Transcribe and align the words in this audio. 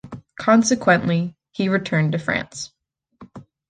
Consequently, 0.39 1.35
he 1.51 1.69
returned 1.69 2.13
to 2.13 2.17
France. 2.17 2.71